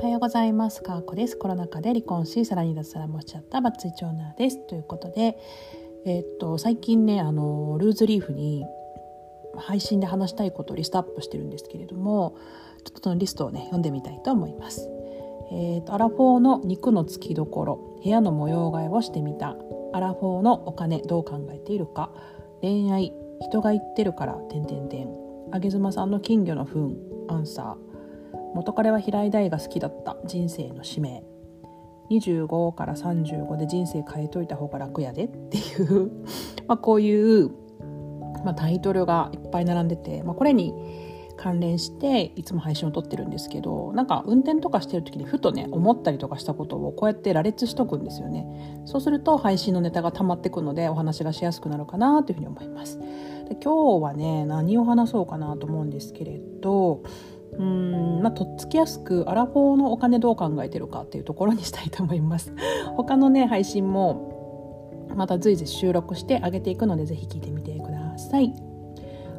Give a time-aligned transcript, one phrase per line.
[0.00, 0.82] おはようございます。
[0.82, 1.36] かーこです。
[1.36, 4.66] コロナ禍で離婚し、さらに脱サラもしちゃったバツイチオーナーです。
[4.66, 5.36] ということで、
[6.06, 8.64] えー、っと、最近ね、あの、ルーズリーフに
[9.58, 12.34] 配信で話したいことをリストアップしてるんですけれども、
[12.82, 14.88] ちょっとそのリストをね、読んでみたいと思います。
[15.52, 19.54] えー、っと、アラフォーの肉のつきどころ、部屋の模様替えをしてみた、
[19.92, 22.10] アラフォーのお金どう考えているか、
[22.62, 23.12] 恋愛、
[23.42, 25.10] 人が言ってるから、てんてんてん、
[25.52, 26.96] あげずまさんの金魚の糞、
[27.28, 27.89] アンサー、
[28.54, 31.22] 元彼は平井大が好きだった人生の使命。
[32.10, 36.10] 25から35で人生変えといた方が楽やでっていう。
[36.66, 37.50] まこういう、
[38.44, 40.74] まあ、タイトルがいっぱい並んでて、まあ、これに
[41.40, 48.82] 関連していつも配信を撮ってるんですけどなんか運転とかしてる時にふとね思ったりとかしたことをこうやって羅列しとくんですよね。
[48.84, 52.98] そうすると配信のネタが溜まってくのでお話がしやすくなるかなというふうに思います。
[52.98, 57.02] で今日はね何を話そうかなと思うんですけれど
[57.58, 62.52] うんまあ、とっつきやすくアラフォーのお金どう考えてるかっていうところにしたいと思います。
[62.96, 68.54] 他のね配信もまた随時収録してあげていくのでぜひ聞いてみてください。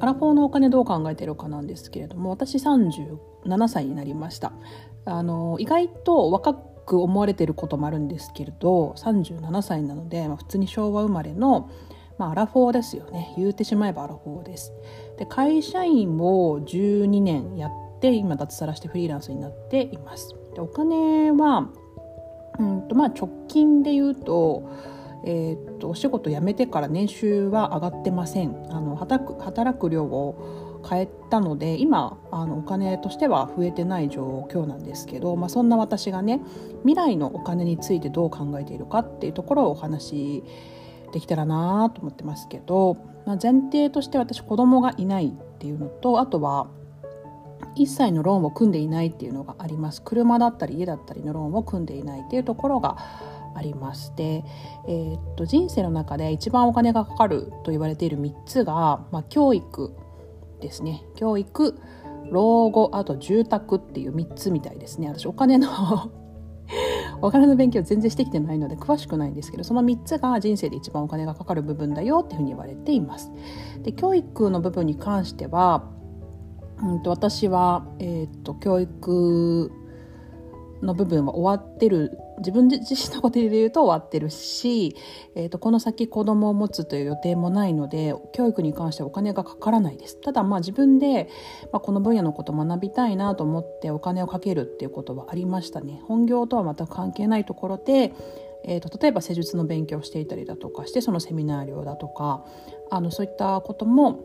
[0.00, 4.52] アラフォーのお金どう考えてるかなんですけれども私37歳になりました。
[5.06, 11.68] あの意外と若く思われてることもあるんですけれど37歳なので、まあ、普通に昭和生まれの
[12.16, 13.34] まあ、アラフォーですよね。
[13.36, 14.72] 言うてしまえばアラフォーです。
[15.18, 20.36] で会社員を12年やっって今脱サラしてフリーランスになっています。
[20.54, 21.70] でお金は
[22.58, 24.70] うんとまあ直近で言うと,、
[25.24, 28.54] えー、っとお仕事辞めてから年収は上がってません。
[28.68, 36.42] あの働く働く量を変えたので今あのお金としては増えてない状況なんですけど、まあ、そんな私がね
[36.82, 40.44] 未来のお金についてどう考えているかっていうところをお話し
[41.14, 46.68] できたらなと思ってますけど、まあ、前提として私子供がいないっていうのとあとは
[47.74, 50.02] 一切のローンを組んでいないっていうのがあります。
[50.02, 52.96] 車だったり家だったりのローンを組んでいないっていうところが
[53.54, 54.44] ありまして、
[54.86, 59.94] えー、っと人生の中で一番お金がかかると言われている3つが、まあ、教育
[60.60, 61.04] ですね。
[61.16, 61.78] 教育
[62.30, 65.08] 老後あと住宅っていう3つみたいですね。
[65.08, 65.68] 私お金の
[67.20, 73.30] お金の勉強全然してきてないので詳しくないんですけどその3つが人生で一番お金がかかる部分だよっていうふうに言われています。
[73.82, 75.84] で教育の部分に関しては
[76.84, 79.72] うんと私は、えーと、教育
[80.82, 84.96] の部分は終わってる自分自身のことで言うと終わってるし、
[85.34, 90.20] えーと、この先子供を持つという予定もないので教育に関してはお金がかからないです。
[90.20, 91.28] ただまあ自分で、
[91.72, 96.00] まあ、この分野のことを学びたいなと思ってお金をかけるっていうことはありましたね。
[96.04, 98.12] 本業とは全く関係ないところで
[98.66, 102.46] えー、と例えば施術の勉強をしていたりだとかしてそのセミナー料だとか
[102.90, 104.24] あのそういったことも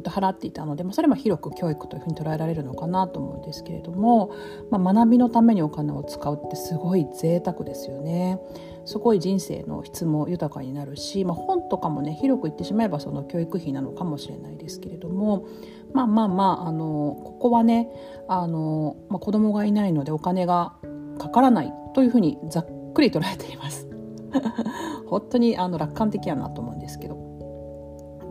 [0.00, 4.32] 払っていたので、まあ、それも広く教育というふうに捉えられるのかなと思うんですけれども、
[4.70, 8.40] まあ、学びのためにお金を使うってすごい贅沢ですよね。
[8.84, 15.46] すごい人生の質も豊かになるし、まあ、本とかもね広く言ってしまえばその教育費なのかもしれないですけれども
[15.92, 17.88] まあまあまああのここはね
[18.26, 20.74] あの、まあ、子供がいないのでお金が
[21.18, 23.88] かからないというふうにざっくり捉えています。
[25.06, 27.21] 本当にあの楽観的やなと思うんですけど。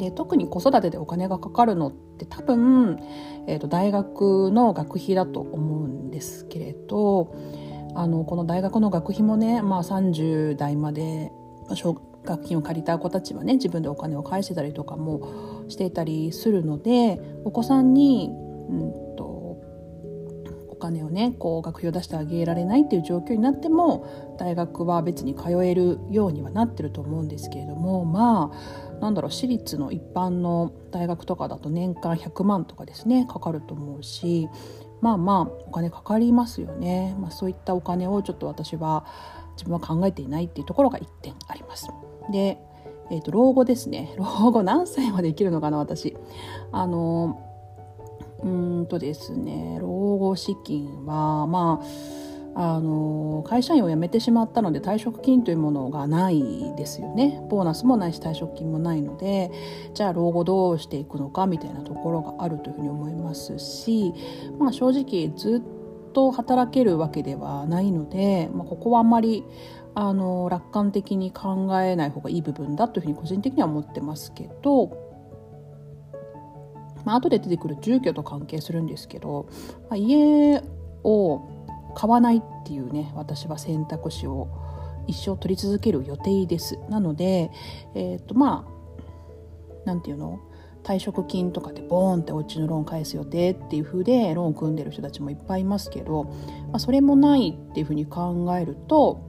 [0.00, 2.98] で特に子育てでお金がかかるのって多分、
[3.46, 7.34] えーと、大学の学費だと思うんですけれど
[7.94, 11.30] あのこの大学の学費もね、まあ、30代まで
[11.74, 19.09] 奨学金を借りた子たちはね自分でお金を返してたりとかもしていたりするのでお子さんに、うん、
[20.80, 34.48] 金をねこう学費を出してあげられないっていう状況になっても大学は別に通えるようにはなってると思うんですけれどもまあなんだろう私立の一般の大学とかだと年間100万とかですねかかると思うし
[35.00, 39.06] まあまあお金かかりますよね、まあ、そういったお金をちょっと私は
[39.52, 41.88] 自分は考えていないっていうところが1点あります。
[42.32, 42.58] で、
[43.10, 46.16] えーと、老後ですね老後何歳まで生きるのかな私。
[46.72, 47.49] あの
[48.42, 48.48] う
[48.82, 52.20] んとですね老後資金はまあ
[52.54, 56.42] あの会社員を辞めてしまったので退職金というものがない
[56.76, 57.40] ですよね。
[57.48, 59.50] ボーナスもないし退職金もないので
[59.94, 64.12] じゃあ老後どうしていくのかみたいなところがあるというふうに思いますし、
[64.58, 69.44] まあ、正直ずっと働けるわけではないので、まあ、ここはあんまり
[69.94, 75.09] あの楽観的に考えない方がいい部分だというふうに個人的には思ってますけど、
[77.04, 79.48] まあ後で出てくる住居と関係するんですけど、
[79.88, 80.62] まあ、家
[81.04, 84.48] を買わないっていうね私は選択肢を
[85.06, 87.50] 一生取り続ける予定ですなので
[87.94, 88.70] えっ、ー、とまあ
[89.84, 90.40] 何て言うの？
[90.82, 99.20] 退職金とかでボーンってお家のローン返す予定っていう風でローン組んでる人たちもいっぱいいますけど、まあ、それもないっていう風に考えると、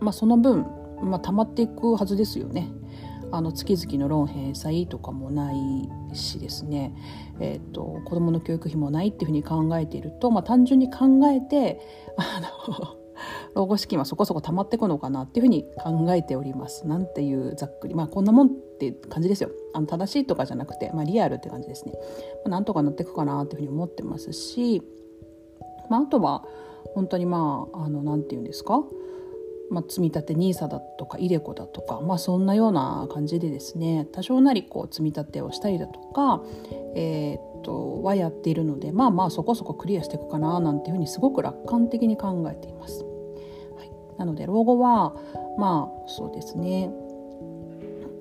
[0.00, 0.66] まあ、その分、
[1.02, 2.68] まあ、溜まっていくはずですよね。
[3.32, 5.56] あの月々のローン返済とかもない
[6.14, 6.94] しですね、
[7.40, 11.80] えーと、子どもの教育費もないっていうふうに考えていると、まあ、単純に考えて
[12.16, 12.96] あの
[13.54, 16.86] 老後資金はそこそこ溜まっていくのかなっていうふうに考えております。
[16.86, 19.50] なんていうざっくりまあこんなもんって感じですよ。
[19.72, 21.92] あの正しいとかじゃなくて、まあ、リアルって感じですね。
[21.92, 21.98] ま
[22.46, 24.82] あ、なんとかなっていくかなっていうふうに思ってますし、
[25.88, 26.44] まあ、あとは
[26.94, 28.84] 本当にまああのなんていうんですか？
[29.70, 36.42] まあ、積み立て NISA だとか iDeCo だとか、まあ、そんなような感じでですね多少なりこう積み立てをしたりだとか、
[36.94, 43.04] えー、っとはやっているのでまあまあそこそこクリアしていくかななんていうふうにすごく楽観的に考えています。
[43.76, 45.14] はい、なので老後は
[45.58, 46.90] まあそうですね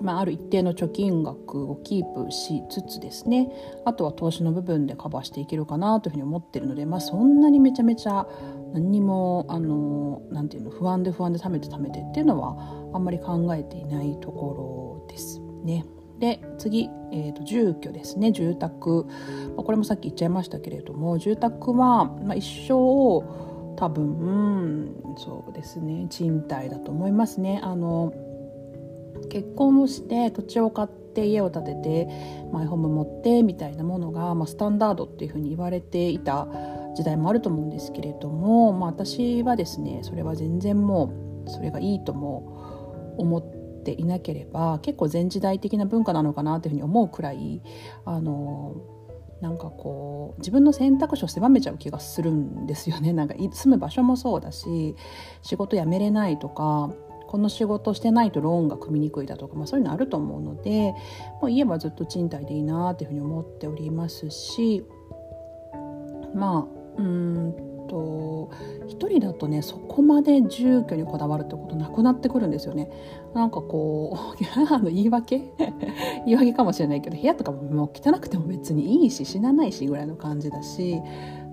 [0.00, 3.50] まあ、ある一定の貯金額をキープしつつですね
[3.84, 8.26] あとは投資の部分でカバーしていけるかなというふうに思ってるので、まあ、そんなにめちゃめちゃ
[8.72, 12.56] 何にもあのなんていうの不安で不安で貯めて貯めてっていうのは
[12.94, 15.84] あんまり考えていないところですね。
[16.18, 19.06] で次、えーと、住居ですね住宅、
[19.56, 22.74] まあ、これもさっき言っちゃいましたけれども住宅は、まあ、一生
[23.76, 27.60] 多分そうですね賃貸だと思いますね。
[27.62, 28.12] あの
[29.30, 32.08] 結婚をして土地を買って家を建てて
[32.52, 36.48] マイホーム持ってみたいなものが、まあ、スタンダードっていうふうに言われていた
[36.94, 47.62] 時代もあると思うんですけれども、まあ、私はですねそれは全然もうそれがいいとも思っていなければ結構前時代的な文化なのかなというふうに思うくらい
[48.04, 48.76] あの
[49.40, 53.14] なんかこう自分の選択肢を狭めちゃう気がするんですよね。
[53.14, 54.96] なんか住む場所もそうだし
[55.42, 56.90] 仕事辞めれないとか
[57.26, 60.92] この仕事してないとローンが組みにくいだとか、まあ、そういうのあると思うので
[61.40, 64.84] もう家はずっと賃貸でいいなというふうに思っておりますし
[66.34, 67.54] まあうん
[67.88, 68.50] と
[68.86, 72.90] 一人だとねそこまで住居にこだわるってことなくなってくるんですよね。
[73.34, 75.38] なんかこう あの言い訳？
[76.26, 81.00] 言い訳かもしれないけど部屋とかももう汚くても別にいいし死なないしぐらいの感じだし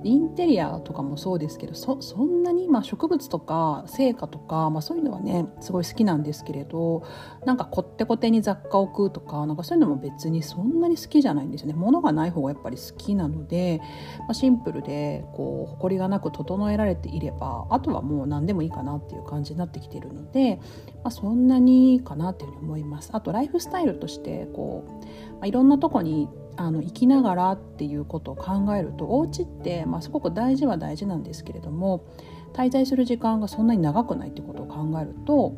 [0.04, 7.04] インテリアとかもそうですけどそそんなに、まあ、植物とか成果とか、まあ、そういうのはねすごい好きなんですけれど
[7.46, 13.82] なんかこってこてに雑貨を置くとかなんかそういうのも別にそんなに好きじゃないんですよね物がない方がやっぱり好きなので、
[14.20, 20.58] まあ、シンプルでこう埃がなく整えられていればあとはもう何でもいいかなっていう感じになってきているので、
[21.04, 23.10] まあ、そんなにかなっていうふうに思います。
[23.14, 24.92] あとライフスタイルとしてこう、
[25.34, 32.06] まあ、いろんなとこにあの生きながらっていうことを考えるとお家って、まあ、すごく大事は大事なんですけれども
[32.54, 35.56] 滞在する時間がそんなに長くないってことを考えると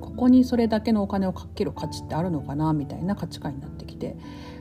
[0.00, 4.16] ここにそれだけのお金をかける価値ってあるのかなみたいな価値観になってきて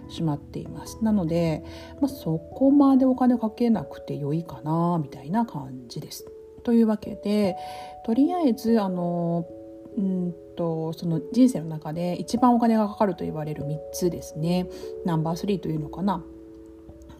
[0.09, 1.63] しまっていますなので、
[2.01, 6.25] まあ、そこまでお金かけなくて良いかなみたいな感じです。
[6.63, 7.55] というわけで
[8.05, 9.45] とりあえずあの
[9.97, 14.67] うんとその人生の中で一番お金がかかると言われる3つですね
[15.05, 16.23] ナンバー3というのかな。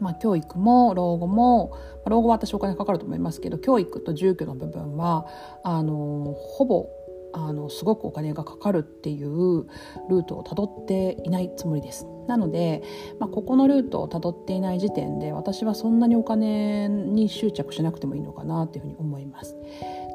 [0.02, 5.28] まあ、教育も老後も、老後は私お金かかると思いますけど教育と住居の部分は
[5.62, 6.88] あのほぼ
[7.34, 9.68] あのすごくお金がかかるっていう
[10.10, 12.08] ルートをたどっていないつもりです。
[12.28, 12.84] なので、
[13.20, 19.56] まあ、ここのルートをたどっていない時点で私はそんなにお金に執着しなくてもいいのかなというふうに思います。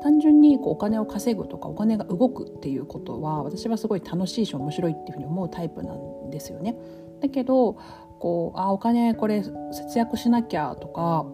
[0.03, 6.77] 単純にこうお金を稼ぐとかお金が動くっていうことは私はすごい楽しいし面白いっていうふうに思うタイプなんですよね。
[7.21, 7.77] だけど
[8.19, 11.27] こうあお金これ節約しなきゃとか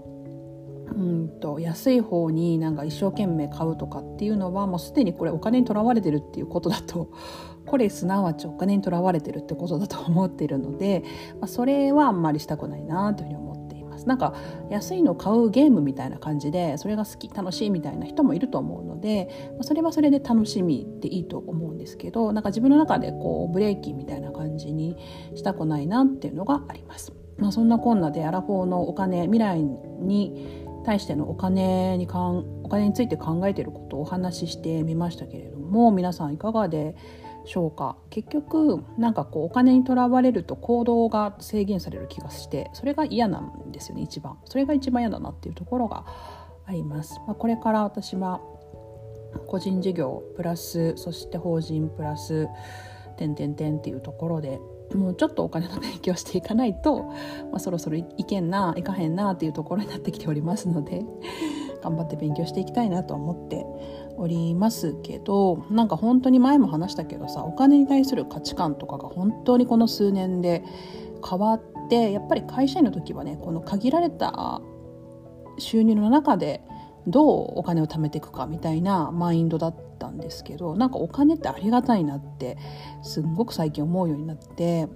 [0.95, 7.11] うんと安い方になんか一生懸命買うとかっていうのはもうすでにこれお金にとらわれてるっていうことだと
[7.67, 11.05] これすなわちお金にとらわれてるってことだと思っているので、
[11.41, 14.35] まあ、それはあんまりしたくないなというふうに思っていますなんか
[14.71, 24.97] 安いの買うゲームみたいな感じでそれが好き楽しいみたいな人もいると思うのでまあそれはそれで楽しみでいいと思うんですけどなんか自分の中でこうブレーキみたいな感じに
[25.35, 27.13] したくないなっていうのがあります。
[27.41, 36.95] まあ、そんなこんなでアラフォーのお金未来に対してのお金にかんお金について考えていることをお話ししてみましたけれども皆さんいかがで
[37.45, 37.97] しょうか？
[38.11, 44.39] 結局なんかこうお金にとらわれると行動が制限される気がしてそれが嫌なんですよね一番。
[44.45, 46.05] それが一番嫌だなっていうところが
[46.67, 48.41] あります、まあ、これから私は
[49.47, 52.49] 個人事業プラスそして法人プラス
[53.21, 54.59] 点点点っていうところで
[54.95, 61.05] もうちょっとお金の勉強していかないと、まあ、そろそろいけんないかへんなっていうところになってきておりますので
[61.83, 63.65] 頑張って勉強していきたいなと思って
[64.17, 70.65] おりますけどなんか本当に前も話したけどさお金に対する価値観とかが本当にこの数年で
[71.29, 74.61] 変わってやっぱり会社員の時はねこの限られた
[75.59, 76.63] 収入の中で
[77.07, 82.59] どうお金を貯めていくかみたいなマインドだったんですけどなんかお金ってありがたいなって
[83.03, 84.89] すんごく最近思うようになって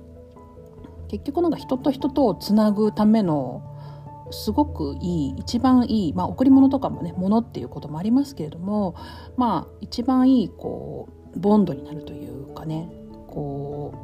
[1.08, 3.70] 結局なんか人と人とをつなぐための
[4.30, 8.96] すごくいい一番いい、まあ、贈り物とかもね物っていうこともありますけれども
[9.36, 12.90] まあ一番いいこうボンドになるというかね
[13.28, 13.94] こ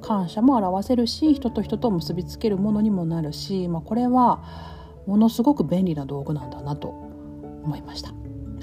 [0.02, 4.42] 感謝も表せるし人と人と結びつけるものにもなるし、まあ、これは
[5.06, 8.10] ものすごく便利な道具なんだなと思いました。
[8.10, 8.14] は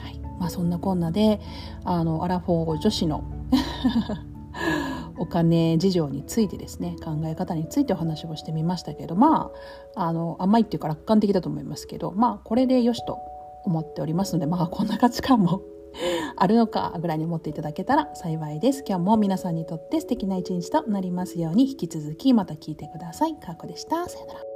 [0.10, 1.39] いまあ、そんなこんなで
[1.84, 3.24] あのアラフォー女子の
[5.17, 9.51] お金事情についてですね考え方についてお話をしてみましたけどま
[9.96, 13.19] ああの甘いっていうか楽観的だと思いますけどまあこれでよしと
[13.65, 15.62] 思っておりますのでまあこんな価値観も
[16.38, 18.84] あるのかぐらいに思っていただけたら幸いです。
[18.88, 23.36] 今日も皆さんにとって素敵な一日となりますように引き続きまた聞いてください。
[23.36, 24.08] かーこでした。
[24.08, 24.49] さよなら。